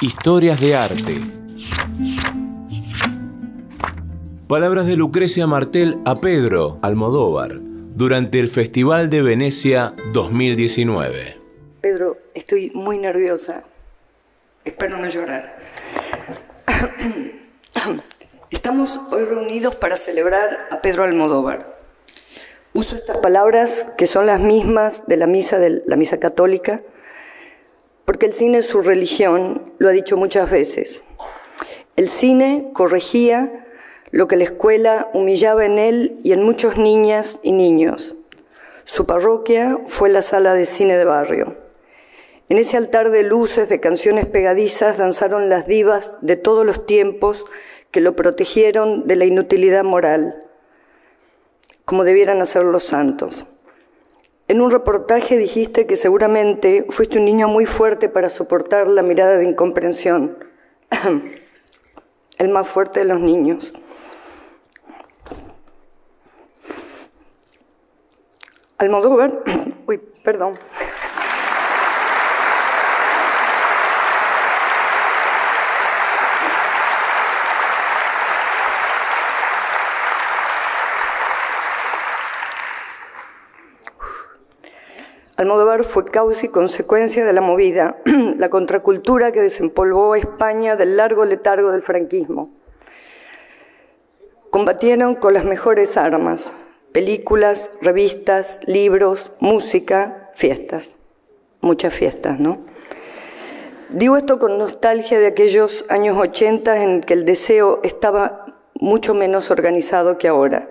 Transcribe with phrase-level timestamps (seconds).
[0.00, 1.20] Historias de arte.
[4.46, 11.36] Palabras de Lucrecia Martel a Pedro Almodóvar durante el Festival de Venecia 2019.
[11.80, 13.64] Pedro, estoy muy nerviosa.
[14.64, 15.58] Espero no llorar.
[18.52, 21.58] Estamos hoy reunidos para celebrar a Pedro Almodóvar.
[22.72, 26.82] Uso estas palabras que son las mismas de la misa de la misa católica,
[28.08, 31.02] porque el cine es su religión, lo ha dicho muchas veces.
[31.94, 33.66] El cine corregía
[34.12, 38.16] lo que la escuela humillaba en él y en muchos niñas y niños.
[38.84, 41.58] Su parroquia fue la sala de cine de barrio.
[42.48, 47.44] En ese altar de luces, de canciones pegadizas, danzaron las divas de todos los tiempos
[47.90, 50.46] que lo protegieron de la inutilidad moral,
[51.84, 53.44] como debieran hacer los santos.
[54.48, 59.36] En un reportaje dijiste que seguramente fuiste un niño muy fuerte para soportar la mirada
[59.36, 60.38] de incomprensión,
[62.38, 63.74] el más fuerte de los niños.
[68.78, 69.44] Almodóvar,
[69.86, 70.54] uy, perdón.
[85.48, 87.96] Almodóvar fue causa y consecuencia de la movida,
[88.36, 92.50] la contracultura que desempolvó España del largo letargo del franquismo.
[94.50, 96.52] Combatieron con las mejores armas,
[96.92, 100.96] películas, revistas, libros, música, fiestas.
[101.62, 102.58] Muchas fiestas, ¿no?
[103.88, 109.50] Digo esto con nostalgia de aquellos años 80 en que el deseo estaba mucho menos
[109.50, 110.68] organizado que ahora.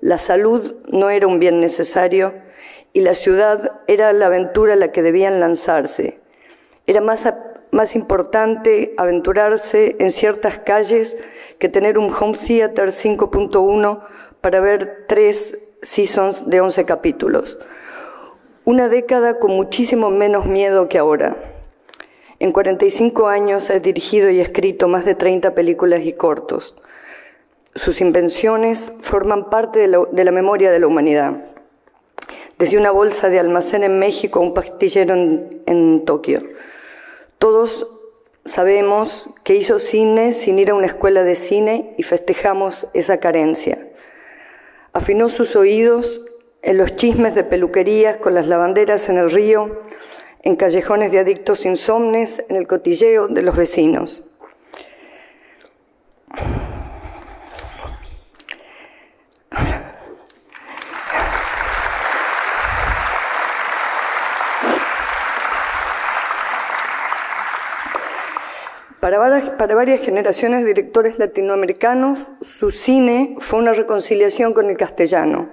[0.00, 2.34] La salud no era un bien necesario
[2.92, 6.18] y la ciudad era la aventura a la que debían lanzarse.
[6.86, 7.28] Era más,
[7.70, 11.18] más importante aventurarse en ciertas calles
[11.58, 14.02] que tener un home theater 5.1
[14.40, 17.58] para ver tres seasons de 11 capítulos.
[18.64, 21.36] Una década con muchísimo menos miedo que ahora.
[22.38, 26.76] En 45 años ha dirigido y escrito más de 30 películas y cortos.
[27.76, 31.34] Sus invenciones forman parte de la, memoria de la humanidad
[32.58, 36.42] desde una bolsa de almacén en México a un pastillero en, Tokio.
[37.36, 37.86] Todos
[38.46, 43.76] sabemos que hizo cine sin ir a una escuela de cine y festejamos esa carencia.
[44.94, 46.24] Afinó sus oídos
[46.62, 49.82] en los chismes de peluquerías con las lavanderas en el río,
[50.42, 54.25] en callejones de adictos insomnes, en el cotilleo de los vecinos.
[69.06, 75.48] Para varias, generaciones de directores latinoamericanos, su cine fue una reconciliación con el castellano.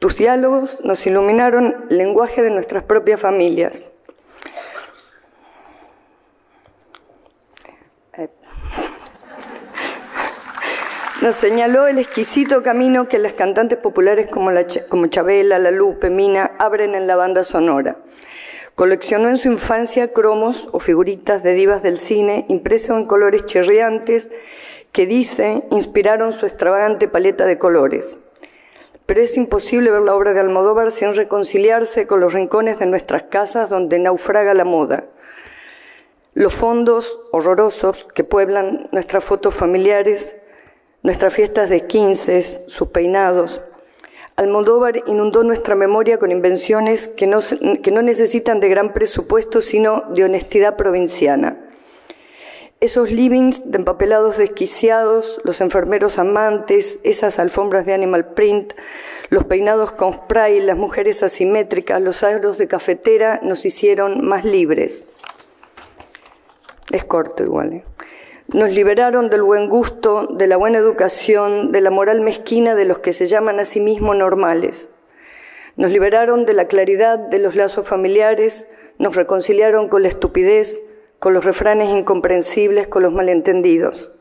[0.00, 3.90] Tus diálogos nos iluminaron el lenguaje de nuestras propias familias.
[8.18, 8.28] Eh.
[11.22, 14.50] Nos señaló el exquisito camino que las cantantes populares como,
[14.90, 17.96] como Chabela, La Lupe, Mina abren en la banda sonora.
[18.74, 24.30] Coleccionó en su infancia cromos o figuritas de divas del cine impresos en colores chirriantes
[24.90, 28.32] que dice inspiraron su extravagante paleta de colores.
[29.06, 33.22] Pero es imposible ver la obra de Almodóvar sin reconciliarse con los rincones de nuestras
[33.24, 35.04] casas donde naufraga la moda.
[36.32, 40.34] Los fondos horrorosos que pueblan nuestras fotos familiares,
[41.04, 43.60] nuestras fiestas de quinces, sus peinados,
[44.36, 47.38] Almodóvar inundó nuestra memoria con invenciones que no,
[47.82, 51.60] que no necesitan de gran presupuesto, sino de honestidad provinciana.
[52.80, 58.74] Esos livings de empapelados desquiciados, los enfermeros amantes, esas alfombras de animal print,
[59.30, 65.08] los peinados con spray, las mujeres asimétricas, los aros de cafetera nos hicieron más libres.
[66.90, 67.72] Es corto igual.
[67.72, 67.84] ¿eh?
[68.52, 72.98] Nos liberaron del buen gusto, de la buena educación, de la moral mezquina de los
[72.98, 75.06] que se llaman a sí mismos normales.
[75.76, 78.68] Nos liberaron de la claridad de los lazos familiares,
[78.98, 84.12] nos reconciliaron con la estupidez, con los refranes incomprensibles, con los malentendidos.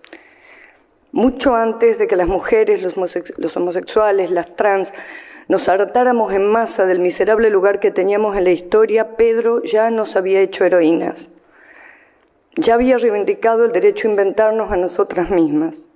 [1.11, 4.93] Mucho antes de que las mujeres, los homosexuales, las trans,
[5.49, 10.15] nos hartáramos en masa del miserable lugar que teníamos en la historia, Pedro ya nos
[10.15, 11.32] había hecho heroínas
[12.55, 15.87] ya había reivindicado el derecho a inventarnos a nosotras mismas.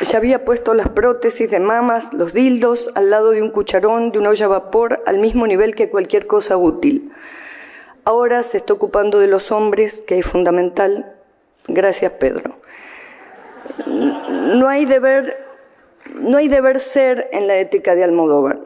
[0.00, 4.18] Ya había puesto las prótesis de mamas, los dildos, al lado de un cucharón, de
[4.18, 7.12] una olla a vapor, al mismo nivel que cualquier cosa útil.
[8.04, 11.14] Ahora se está ocupando de los hombres, que es fundamental.
[11.66, 12.58] Gracias, Pedro.
[14.38, 15.36] No hay deber,
[16.14, 18.60] no hay deber ser en la ética de Almodóvar.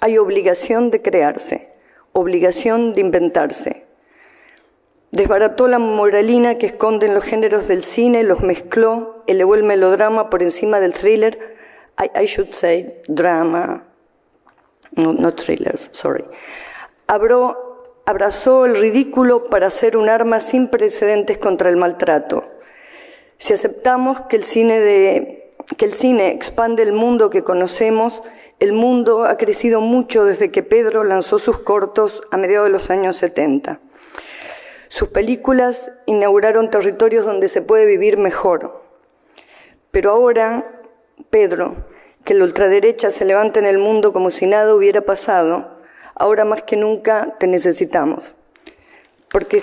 [0.00, 1.68] Hay obligación de crearse,
[2.12, 3.86] obligación de inventarse.
[5.12, 10.42] Desbarató la moralina que esconden los géneros del cine, los mezcló, elevó el melodrama por
[10.42, 11.56] encima del thriller.
[11.98, 13.84] I, should say drama,
[14.94, 16.24] no, no thrillers, sorry.
[18.04, 22.44] abrazó el ridículo para ser un arma sin precedentes contra el maltrato.
[23.38, 28.22] Si aceptamos que el cine, de, que el cine expande el mundo que conocemos,
[28.58, 32.90] el mundo ha crecido mucho desde que Pedro lanzó sus cortos a mediados de los
[32.90, 33.80] años 70.
[34.88, 38.82] Sus películas inauguraron territorios donde se puede vivir mejor.
[39.90, 40.64] Pero ahora,
[41.28, 41.76] Pedro,
[42.24, 45.76] que la ultraderecha se levanta en el mundo como si nada hubiera pasado,
[46.14, 48.34] ahora más que nunca te necesitamos.
[49.30, 49.62] Porque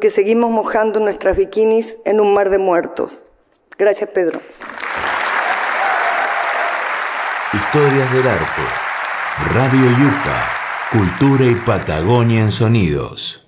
[0.00, 3.20] porque seguimos mojando nuestras bikinis en un mar de muertos.
[3.76, 4.40] Gracias, Pedro.
[7.52, 8.62] Historias del arte.
[9.52, 10.46] Radio Yuca.
[10.90, 13.46] Cultura y Patagonia en sonidos.